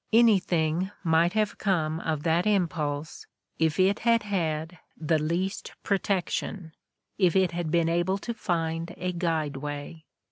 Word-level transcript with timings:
Anything 0.11 0.89
might 1.03 1.33
have 1.33 1.59
come 1.59 1.99
of 1.99 2.23
that 2.23 2.47
impulse 2.47 3.27
if 3.59 3.79
it 3.79 3.99
had 3.99 4.23
had 4.23 4.79
the 4.97 5.19
least 5.19 5.73
pro 5.83 5.99
tection, 5.99 6.71
if 7.19 7.35
it 7.35 7.51
had 7.51 7.69
been 7.69 7.87
able 7.87 8.17
to 8.17 8.33
find 8.33 8.95
a 8.97 9.13
guideway. 9.13 10.05